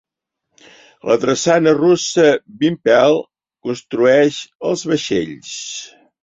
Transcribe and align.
La 1.09 1.17
drassana 1.25 1.73
russa 1.79 2.25
"Vympel" 2.63 3.19
construeix 3.69 4.41
els 4.71 4.87
vaixells. 4.93 5.55